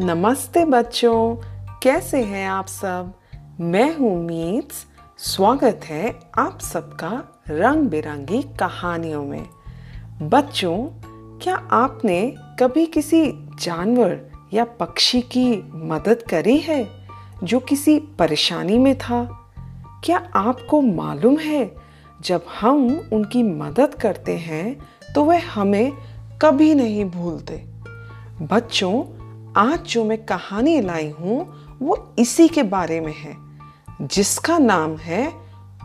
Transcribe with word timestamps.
नमस्ते 0.00 0.64
बच्चों, 0.64 1.36
कैसे 1.82 2.22
हैं 2.24 2.48
आप 2.48 2.66
सब? 2.66 3.12
मैं 3.60 3.96
हूँ 3.96 4.24
मीट्स 4.24 4.86
स्वागत 5.18 5.80
है 5.84 6.20
आप 6.38 6.60
सबका 6.60 7.10
रंग 7.50 7.88
बिरंगी 7.88 8.42
कहानियों 8.42 9.24
में। 9.24 9.46
बच्चों, 10.22 10.76
क्या 11.38 11.54
आपने 11.54 12.34
कभी 12.60 12.86
किसी 12.86 13.32
जानवर 13.60 14.18
या 14.54 14.64
पक्षी 14.64 15.20
की 15.20 15.46
मदद 15.74 16.22
करी 16.22 16.58
है, 16.58 16.88
जो 17.44 17.60
किसी 17.60 17.98
परेशानी 17.98 18.78
में 18.78 18.98
था? 18.98 19.24
क्या 20.04 20.30
आपको 20.34 20.80
मालूम 20.80 21.38
है, 21.38 21.74
जब 22.22 22.46
हम 22.60 23.08
उनकी 23.12 23.42
मदद 23.42 23.94
करते 23.94 24.36
हैं 24.38 24.76
तो 25.14 25.24
वे 25.24 25.38
हमें 25.38 25.92
कभी 26.42 26.74
नहीं 26.74 27.04
भूलते। 27.04 27.64
बच्चों 28.42 29.19
आज 29.56 29.82
जो 29.82 30.04
मैं 30.04 30.26
कहानी 30.26 30.80
लाई 30.80 31.10
हूँ, 31.10 31.66
वो 31.78 32.14
इसी 32.18 32.48
के 32.48 32.62
बारे 32.62 33.00
में 33.00 33.14
है, 33.16 33.36
जिसका 34.02 34.58
नाम 34.58 34.96
है 34.96 35.32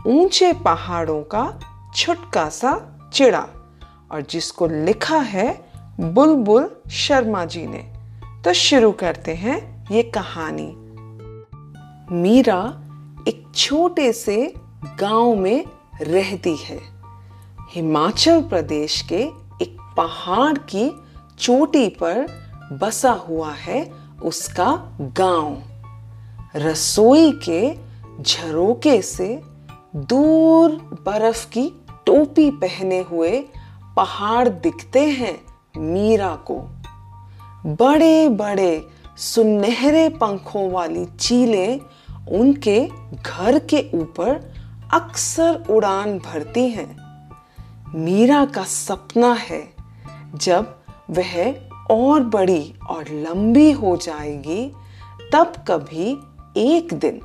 ऊँचे 0.06 0.52
पहाड़ों 0.52 1.22
का 1.22 1.60
छुटका 1.94 2.48
सा 2.48 2.98
चिड़ा, 3.12 3.48
और 4.10 4.22
जिसको 4.22 4.66
लिखा 4.66 5.16
है 5.16 5.70
बुलबुल 6.00 6.70
शर्मा 6.90 7.44
जी 7.44 7.66
ने। 7.66 7.92
तो 8.44 8.52
शुरू 8.52 8.92
करते 8.92 9.34
हैं 9.34 9.86
ये 9.90 10.02
कहानी। 10.02 10.72
मीरा 12.14 12.82
एक 13.28 13.44
छोटे 13.54 14.12
से 14.12 14.54
गाँव 15.00 15.34
में 15.34 15.64
रहती 16.02 16.56
है। 16.56 16.80
हिमाचल 17.70 18.42
प्रदेश 18.42 19.00
के 19.00 19.20
एक 19.62 19.94
पहाड़ 19.96 20.58
की 20.58 21.02
चोटी 21.38 21.88
पर 21.88 22.45
बसा 22.72 23.12
हुआ 23.12 23.52
है 23.52 23.92
उसका 24.22 24.98
गाँव। 25.00 25.62
रसोई 26.56 27.32
के 27.48 27.74
झरोके 28.22 29.02
से 29.02 29.42
दूर 29.96 30.70
बर्फ़ 31.06 31.48
की 31.50 31.84
टोपी 32.06 32.50
पहने 32.50 33.00
हुए 33.00 33.44
पहाड़ 33.96 34.48
दिखते 34.48 35.00
हैं 35.00 35.40
मीरा 35.78 36.34
को। 36.50 36.58
बड़े 37.66 38.28
बड़े 38.28 38.86
सुनहरे 39.16 40.08
पंखों 40.08 40.70
वाली 40.70 41.04
चीलें 41.04 41.80
उनके 42.38 42.88
घर 43.26 43.58
के 43.58 43.90
ऊपर 43.94 44.54
अक्सर 44.92 45.64
उड़ान 45.70 46.18
भरती 46.18 46.68
हैं। 46.68 46.96
मीरा 47.94 48.44
का 48.44 48.62
सपना 48.62 49.32
है 49.34 49.72
जब 50.34 50.76
वह 51.10 51.66
और 51.90 52.22
बड़ी 52.22 52.74
और 52.88 53.04
लंबी 53.08 53.72
हो 53.72 53.96
जाएगी, 53.96 54.72
तब 55.32 55.52
कभी 55.68 56.18
एक 56.56 56.94
दिन 56.94 57.20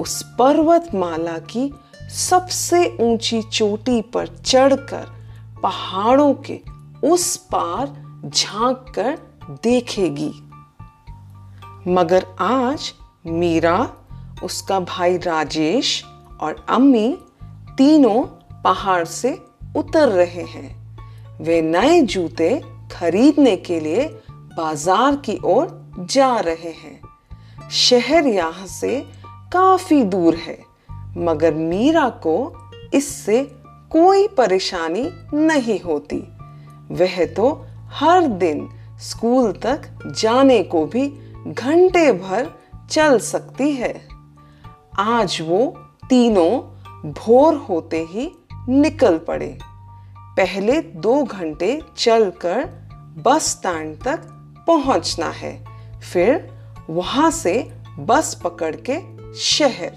उस 0.00 0.22
पर्वतमाला 0.38 1.38
की 1.38 1.74
सबसे 2.10 2.96
ऊँची 3.00 3.42
चोटी 3.42 4.02
पर 4.02 4.26
चढ़कर 4.26 5.06
पहाड़ों 5.62 6.34
के 6.34 6.60
उस 7.04 7.36
पार 7.36 7.86
झाँक 8.34 8.92
कर 8.94 9.18
देखेगी। 9.62 10.32
मगर 11.88 12.26
आज 12.40 12.92
मीरा, 13.26 13.90
उसका 14.42 14.80
भाई 14.80 15.16
राजेश 15.16 16.04
और 16.40 16.66
अम्मी 16.68 17.18
तीनों 17.78 18.22
पहाड़ 18.62 19.04
से 19.04 19.42
उतर 19.76 20.08
रहे 20.08 20.42
हैं। 20.42 20.98
वे 21.40 21.62
नए 21.62 22.02
जूते 22.02 22.75
खरीदने 22.92 23.56
के 23.58 23.80
लिए 23.80 24.06
बाज़ार 24.56 25.16
की 25.16 25.38
ओर 25.44 25.68
जा 26.10 26.38
रहे 26.40 26.72
हैं। 26.72 27.68
शहर 27.70 28.26
यहाँ 28.26 28.66
से 28.66 28.98
काफ़ी 29.52 30.02
दूर 30.04 30.34
है, 30.36 30.58
मगर 31.18 31.54
मीरा 31.54 32.08
को 32.22 32.36
इससे 32.94 33.42
कोई 33.90 34.26
परेशानी 34.28 35.08
नहीं 35.34 35.78
होती। 35.80 36.18
वह 36.92 37.24
तो 37.26 37.50
हर 37.92 38.26
दिन 38.38 38.68
स्कूल 39.00 39.52
तक 39.64 39.88
जाने 40.16 40.62
को 40.64 40.84
भी 40.86 41.08
घंटे 41.48 42.10
भर 42.12 42.50
चल 42.90 43.18
सकती 43.18 43.70
है। 43.72 43.94
आज 44.98 45.38
वो 45.42 45.66
तीनों 46.08 46.50
भोर 47.12 47.54
होते 47.68 48.04
ही 48.10 48.30
निकल 48.68 49.18
पड़े। 49.18 49.56
पहले 50.36 50.80
दो 50.80 51.24
घंटे 51.24 51.82
चलकर 51.96 52.64
बस 53.24 53.42
स्टैंड 53.42 54.02
तक 54.02 54.20
पहुँचना 54.66 55.26
है। 55.26 55.64
फिर 56.12 56.50
वहाँ 56.90 57.30
से 57.30 57.72
बस 57.98 58.40
पकड़ 58.44 58.76
के 58.90 58.98
शहर। 59.34 59.92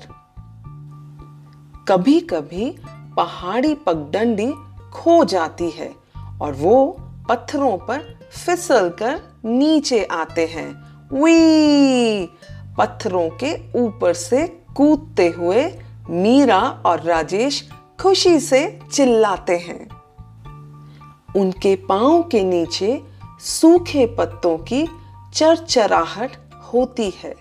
कभी 1.88 2.20
कभी 2.20 2.76
पहाड़ी 3.18 3.76
पगडंडी 3.76 4.54
खो 4.94 5.26
जाती 5.26 5.70
है 5.70 5.96
और 6.42 6.54
वो 6.54 6.98
पत्थरों 7.30 7.78
पर 7.78 8.20
फिसल 8.32 8.90
कर 8.90 9.22
नीचे 9.46 10.04
आते 10.04 10.46
हैं। 10.46 10.72
वी 11.22 12.26
पत्थरों 12.78 13.30
के 13.30 13.80
ऊपर 13.80 14.14
से 14.14 14.48
कूदते 14.48 15.28
हुए 15.28 15.80
मीरा 16.10 16.60
और 16.60 17.02
राजेश 17.02 17.70
खुशी 18.02 18.40
से 18.40 18.80
चिल्लाते 18.92 19.58
हैं। 19.58 19.99
उनके 21.36 21.76
पाँव 21.76 22.24
के 22.24 22.44
नीचे 22.44 23.04
सूखे 23.40 24.06
पत्तों 24.06 24.58
की 24.58 24.88
चरचराहट 25.34 26.32
होती 26.74 27.14
है। 27.24 27.36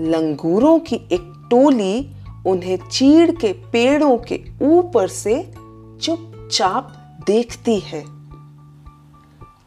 लंगूरों 0.00 0.78
की 0.78 0.96
एक 0.96 1.46
टोली 1.50 2.10
उन्हें 2.46 2.76
चीड़ 2.88 3.30
के 3.30 3.52
पेड़ों 3.52 4.18
के 4.18 4.40
ऊपर 4.62 5.08
से 5.08 5.52
चुपचाप 6.00 6.92
देखती 7.26 7.78
है। 7.80 8.04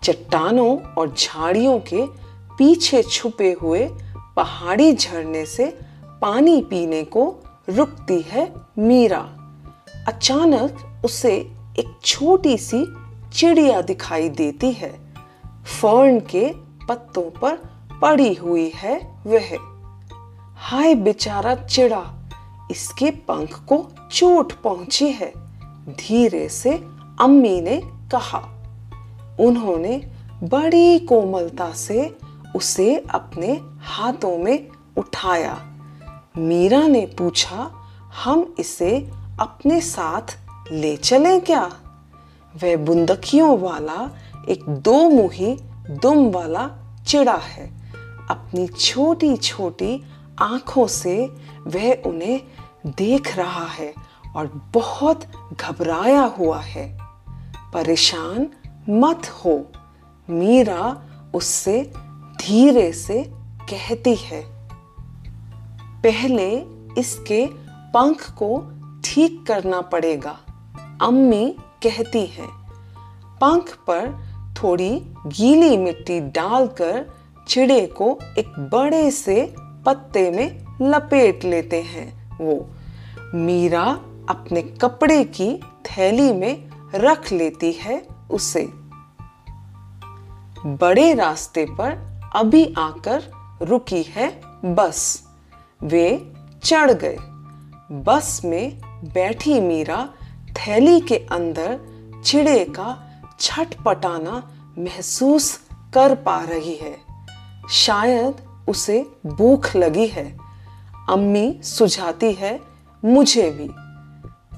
चट्टानों 0.03 0.77
और 0.77 1.15
झाड़ियों 1.17 1.79
के 1.79 2.05
पीछे 2.57 3.03
छुपे 3.03 3.57
हुए 3.61 3.89
पहाड़ी 4.35 4.93
झरने 4.93 5.45
से 5.45 5.79
पानी 6.21 6.61
पीने 6.61 7.03
को 7.03 7.43
रुकती 7.69 8.21
है 8.21 8.53
मीरा। 8.79 9.29
अचानक 10.07 11.01
उसे 11.05 11.35
एक 11.79 11.99
छोटी 12.05 12.57
सी 12.57 12.85
चिड़िया 13.33 13.81
दिखाई 13.81 14.29
देती 14.29 14.71
है। 14.71 14.91
फर्न 15.81 16.19
के 16.19 16.51
पत्तों 16.89 17.29
पर 17.31 17.55
पड़ी 18.01 18.33
हुई 18.33 18.71
है 18.75 18.97
वह। 19.25 19.57
हाय 20.57 20.95
बेचारा 20.95 21.55
चिड़ा, 21.55 22.03
इसके 22.71 23.11
पंख 23.11 23.59
को 23.67 23.85
चोट 24.11 24.53
पहुँची 24.53 25.09
है, 25.11 25.31
धीरे 25.89 26.49
से 26.49 26.73
अम्मी 27.21 27.61
ने 27.61 27.81
कहा। 28.11 28.39
उन्होंने 29.39 29.97
बड़ी 30.43 30.99
कोमलता 30.99 31.71
से 31.73 32.15
उसे 32.55 32.95
अपने 33.09 33.59
हाथों 33.81 34.37
में 34.37 34.67
उठाया। 34.97 35.57
मीरा 36.37 36.81
ने 36.87 37.05
पूछा, 37.17 37.71
हम 38.23 38.53
इसे 38.59 38.97
अपने 39.39 39.81
साथ 39.81 40.37
ले 40.71 40.95
चलें 40.97 41.41
क्या? 41.41 41.69
वह 42.55 42.75
बुंदकियों 42.77 43.57
वाला, 43.59 44.09
एक 44.49 44.63
दो 44.69 45.09
मुही 45.09 45.53
दुम 45.91 46.29
वाला 46.31 46.69
चिड़ा 47.07 47.35
है। 47.35 47.67
अपनी 48.29 48.67
छोटी 48.67 49.35
छोटी 49.37 50.01
आँखों 50.39 50.87
से 50.87 51.15
वह 51.67 51.93
उन्हें 52.05 52.41
देख 52.87 53.35
रहा 53.37 53.65
है 53.67 53.93
और 54.35 54.47
बहुत 54.73 55.25
घबराया 55.61 56.23
हुआ 56.37 56.59
है। 56.59 56.85
परेशान 57.73 58.47
मत 58.89 59.27
हो। 59.29 59.55
मीरा 60.27 61.01
उससे 61.33 61.81
धीरे 62.41 62.91
से 62.93 63.23
कहती 63.69 64.15
है, 64.15 64.41
पहले 66.03 66.49
इसके 66.97 67.45
पंख 67.93 68.29
को 68.31 68.49
ठीक 69.03 69.43
करना 69.47 69.81
पड़ेगा। 69.81 70.37
अम्मी 71.01 71.55
कहती 71.83 72.25
हैं। 72.25 72.49
पंख 73.41 73.73
पर 73.73 74.31
थोड़ी 74.63 74.99
गीली 75.27 75.77
मिट्टी 75.77 76.19
डालकर 76.19 77.05
चिड़े 77.47 77.85
को 77.85 78.19
एक 78.37 78.47
बड़े 78.47 79.11
से 79.11 79.55
पत्ते 79.59 80.31
में 80.31 80.77
लपेट 80.81 81.43
लेते 81.43 81.81
हैं। 81.81 82.37
वो 82.37 82.69
मीरा 83.33 83.83
अपने 84.29 84.61
कपड़े 84.61 85.23
की 85.23 85.57
थैली 85.57 86.33
में 86.33 86.69
रख 86.95 87.31
लेती 87.31 87.71
है 87.71 88.07
उसे। 88.31 88.69
बड़े 90.65 91.13
रास्ते 91.13 91.65
पर 91.65 92.21
अभी 92.35 92.73
आकर 92.77 93.23
रुकी 93.61 94.03
है 94.03 94.41
बस। 94.65 95.23
वे 95.83 96.33
चढ़ 96.63 96.91
गए। 96.91 97.17
बस 97.91 98.41
में 98.45 98.81
बैठी 99.13 99.59
मीरा 99.61 100.09
थैली 100.51 101.01
के 101.01 101.15
अंदर 101.15 101.79
चिड़े 102.25 102.65
का 102.65 103.07
छटपटाना 103.39 104.51
महसूस 104.79 105.61
कर 105.93 106.15
पा 106.15 106.41
रही 106.41 106.75
है। 106.75 106.97
शायद 107.69 108.33
उसे 108.67 109.05
भूख 109.25 109.75
लगी 109.75 110.07
है। 110.07 110.37
अम्मी 111.09 111.59
सुझाती 111.63 112.33
है, 112.33 112.59
मुझे 113.05 113.51
भी। 113.51 113.69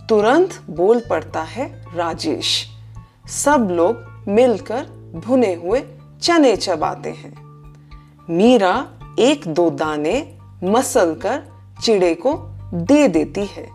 तुरंत 0.09 0.63
बोल 0.69 1.01
पड़ता 1.09 1.41
है 1.41 1.85
राजेश। 1.95 2.67
सब 3.27 3.67
लोग 3.71 4.23
मिलकर 4.27 4.83
भुने 5.25 5.53
हुए 5.53 5.83
चने 6.21 6.55
चबाते 6.55 7.09
हैं। 7.09 7.33
मीरा 8.29 8.87
एक 9.19 9.47
दो 9.47 9.69
दाने 9.69 10.37
मसल 10.63 11.15
कर 11.15 11.43
चिड़े 11.83 12.15
को 12.15 12.33
दे 12.73 13.07
देती 13.07 13.45
है। 13.45 13.69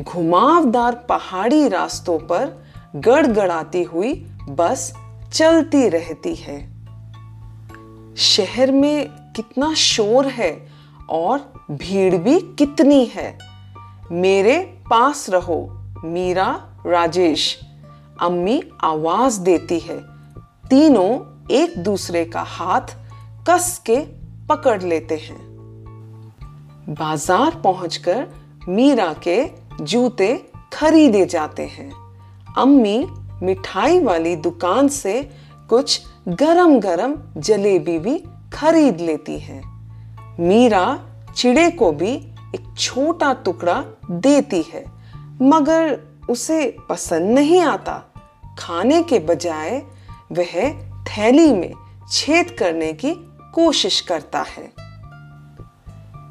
घुमावदार 0.00 0.94
पहाड़ी 1.08 1.68
रास्तों 1.68 2.18
पर 2.18 2.64
गड़गड़ाती 2.96 3.82
हुई 3.82 4.12
बस 4.48 4.92
चलती 5.32 5.88
रहती 5.88 6.34
है। 6.34 6.58
शहर 8.16 8.72
में 8.72 9.08
कितना 9.36 9.74
शोर 9.74 10.26
है 10.26 10.68
और 11.10 11.52
भीड़ 11.70 12.16
भी 12.16 12.40
कितनी 12.40 13.04
है। 13.04 13.38
मेरे 14.12 14.58
पास 14.90 15.30
रहो, 15.30 15.60
मीरा 16.04 16.48
राजेश। 16.86 17.60
अम्मी 18.20 18.62
आवाज़ 18.84 19.40
देती 19.40 19.78
है। 19.78 19.98
तीनों 20.70 21.18
एक 21.50 21.78
दूसरे 21.78 22.24
का 22.24 22.42
हाथ 22.42 22.96
कस 23.48 23.82
के 23.86 23.96
पकड़ 24.46 24.82
लेते 24.82 25.16
हैं। 25.16 25.38
बाज़ार 26.88 27.60
पहुंचकर 27.64 28.26
मीरा 28.68 29.12
के 29.12 29.44
जूते 29.82 30.34
खरीदे 30.72 31.24
जाते 31.26 31.66
हैं। 31.66 31.90
अम्मी 32.58 33.06
मिठाई 33.42 34.00
वाली 34.00 34.36
दुकान 34.36 34.88
से 34.88 35.30
कुछ 35.70 36.00
गरम 36.28 36.78
गरम 36.80 37.14
जलेबी 37.36 37.98
भी 37.98 38.18
खरीद 38.52 39.00
लेती 39.00 39.38
है। 39.38 39.62
मीरा 40.40 40.98
चिड़े 41.36 41.70
को 41.70 41.92
भी 41.92 42.12
एक 42.54 42.74
छोटा 42.78 43.32
टुकड़ा 43.32 43.84
देती 44.10 44.62
है, 44.62 44.84
मगर 45.42 45.98
उसे 46.30 46.76
पसंद 46.88 47.30
नहीं 47.30 47.60
आता। 47.60 48.02
खाने 48.58 49.02
के 49.02 49.18
बजाय 49.18 49.82
वह 50.32 50.52
थैली 51.04 51.52
में 51.52 51.72
छेद 52.12 52.50
करने 52.50 52.92
की 52.92 53.14
कोशिश 53.54 54.00
करता 54.00 54.44
है। 54.48 54.72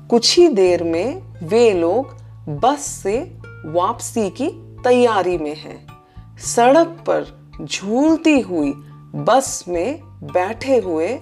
कुछ 0.10 0.38
ही 0.38 0.48
देर 0.48 0.84
में 0.84 1.22
वे 1.44 1.72
लोग 1.74 2.19
बस 2.50 2.80
से 2.80 3.38
वापसी 3.66 4.30
की 4.30 4.48
तैयारी 4.84 5.38
में 5.38 5.56
हैं। 5.56 5.88
सड़क 6.38 6.88
पर 6.88 7.52
झूलती 7.66 8.40
हुई 8.40 8.72
बस 9.16 9.66
में 9.68 10.00
बैठे 10.06 10.78
हुए 10.78 11.20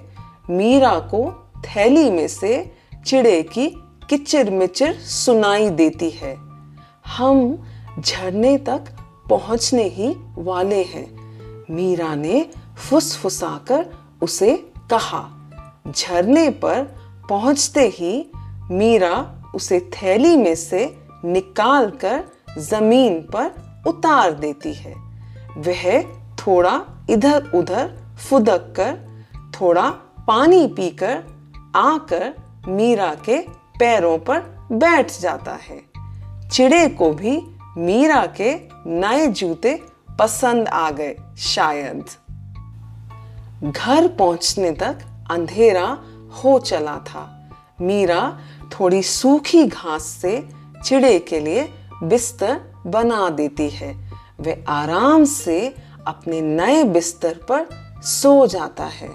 मीरा 0.50 1.00
को 1.00 1.52
थैली 1.60 2.12
में 2.12 2.28
से 2.28 2.72
चिड़े 3.06 3.44
की 3.44 3.68
किचिर 4.10 4.52
मिचिर 4.52 4.94
सुनाई 4.94 5.70
देती 5.70 6.10
है। 6.10 6.38
हम 7.08 7.64
झरने 8.00 8.58
तक 8.58 8.84
पहुँचने 9.30 9.84
ही 9.84 10.16
वाले 10.38 10.84
हैं। 10.84 11.18
मीरा 11.74 12.16
ने 12.16 12.50
फुसफुसाकर 12.90 13.86
उसे 14.22 14.72
कहा। 14.92 15.52
झरने 15.92 16.50
पर 16.50 16.84
पहुँचते 17.30 17.88
ही 17.88 18.32
मीरा 18.72 19.44
उसे 19.56 19.80
थैली 19.80 20.38
में 20.38 20.56
से 20.56 21.07
निकाल 21.28 21.90
कर 21.90 22.24
ज़मीन 22.58 23.20
पर 23.36 23.52
उतार 23.88 24.32
देती 24.32 24.74
है। 24.74 24.94
वह 25.58 26.02
थोड़ा 26.36 26.82
इधर 27.10 27.52
उधर 27.56 28.16
फुदक 28.30 28.74
कर, 28.80 29.26
थोड़ा 29.62 29.90
पानी 30.28 30.68
पीकर 30.68 31.24
आकर 31.76 32.34
मीरा 32.68 33.16
के 33.26 33.38
पैरों 33.80 34.18
पर 34.18 34.40
बैठ 34.72 35.20
जाता 35.20 35.54
है। 35.54 35.82
चिड़े 36.50 36.88
को 36.90 37.12
भी 37.12 37.42
मीरा 37.78 38.26
के 38.26 38.56
नए 38.90 39.28
जूते 39.28 39.84
पसंद 40.20 40.68
आ 40.68 40.92
गए 40.92 41.16
शायद। 41.38 42.06
घर 43.64 44.08
पहुँचने 44.08 44.72
तक 44.72 45.00
अंधेरा 45.32 45.98
हो 46.44 46.60
चला 46.60 46.98
था। 46.98 47.50
मीरा 47.82 48.40
थोड़ी 48.72 49.04
सूखी 49.04 49.66
घास 49.66 50.04
से 50.04 50.50
चिड़े 50.86 51.20
के 51.20 51.40
लिए 51.40 51.74
बिस्तर 52.04 52.62
बना 52.88 53.30
देती 53.30 53.70
है। 53.70 54.12
वे 54.40 54.66
आराम 54.68 55.26
से 55.26 55.76
अपने 56.08 56.42
नए 56.42 56.84
बिस्तर 56.84 57.34
पर 57.34 57.68
सो 58.02 58.48
जाता 58.48 58.84
है। 58.84 59.10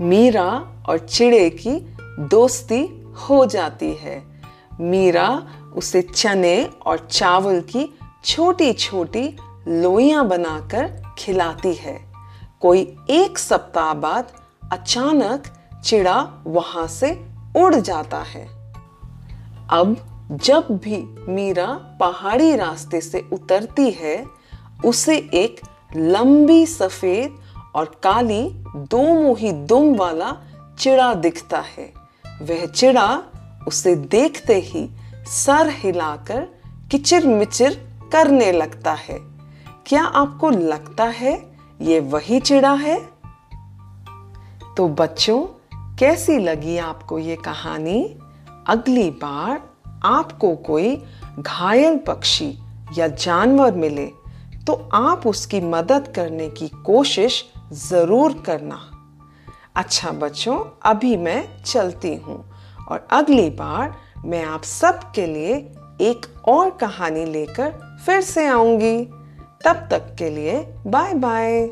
मीरा 0.00 0.48
और 0.88 0.98
चिड़े 0.98 1.50
की 1.50 1.96
दोस्ती 2.20 3.12
हो 3.14 3.46
जाती 3.46 3.94
है। 3.94 4.42
मीरा 4.80 5.42
उसे 5.76 6.02
चने 6.02 6.70
और 6.86 7.08
चावल 7.10 7.60
की 7.60 7.98
छोटी 8.24 8.72
छोटी 8.72 9.36
लोइयाँ 9.68 10.28
बनाकर 10.28 11.14
खिलाती 11.18 11.74
है। 11.74 12.12
कोई 12.60 12.96
एक 13.10 13.38
सप्ताह 13.38 13.94
बाद 13.94 14.32
अचानक 14.72 15.42
चिड़ा 15.84 16.28
वहाँ 16.46 16.86
से 16.86 17.26
उड़ 17.56 17.74
जाता 17.74 18.18
है। 18.18 18.57
अब 19.70 19.96
जब 20.32 20.66
भी 20.70 21.16
मीरा 21.32 21.66
पहाड़ी 22.00 22.56
रास्ते 22.56 23.00
से 23.00 23.28
उतरती 23.32 23.90
है, 23.90 24.26
उसे 24.84 25.16
एक 25.16 25.60
लंबी 25.96 26.66
सफ़ेद 26.66 27.38
और 27.74 28.00
काली 28.02 28.50
दो 28.76 29.22
मुही 29.22 29.52
दुम 29.52 29.96
वाला 29.96 30.36
चिड़ा 30.78 31.14
दिखता 31.14 31.60
है। 31.60 31.92
वह 32.42 32.66
चिड़ा 32.66 33.22
उसे 33.68 33.96
देखते 33.96 34.54
ही 34.54 34.90
सर 35.26 35.68
हिलाकर 35.68 36.48
किचिर 36.90 37.26
मिचिर 37.26 37.88
करने 38.12 38.52
लगता 38.52 38.92
है। 38.92 39.18
क्या 39.86 40.04
आपको 40.04 40.50
लगता 40.50 41.04
है 41.04 41.52
ये 41.80 42.00
वही 42.00 42.40
चिड़ा 42.40 42.72
है? 42.72 43.08
तो 44.76 44.88
बच्चों, 44.88 45.46
कैसी 45.96 46.38
लगी 46.38 46.78
आपको 46.78 47.18
ये 47.18 47.36
कहानी? 47.36 48.18
अगली 48.68 49.10
बार 49.22 49.60
आपको 50.04 50.54
कोई 50.56 50.96
घायल 51.38 51.96
पक्षी 51.98 52.50
या 52.98 53.06
जानवर 53.08 53.74
मिले 53.74 54.06
तो 54.66 54.74
आप 54.94 55.26
उसकी 55.26 55.60
मदद 55.60 56.12
करने 56.16 56.48
की 56.50 56.68
कोशिश 56.86 57.44
ज़रूर 57.72 58.32
करना। 58.46 58.80
अच्छा 59.76 60.10
बच्चों, 60.12 60.58
अभी 60.82 61.16
मैं 61.16 61.62
चलती 61.62 62.14
हूँ 62.16 62.44
और 62.90 63.06
अगली 63.10 63.48
बार 63.50 63.94
मैं 64.24 64.44
आप 64.44 64.62
सब 64.62 65.00
के 65.14 65.26
लिए 65.26 65.54
एक 66.00 66.26
और 66.48 66.70
कहानी 66.70 67.24
लेकर 67.24 67.70
फिर 68.06 68.20
से 68.20 68.46
आऊँगी। 68.46 68.98
तब 69.64 69.88
तक 69.90 70.14
के 70.18 70.30
लिए 70.30 70.60
बाय 70.86 71.14
बाय 71.14 71.68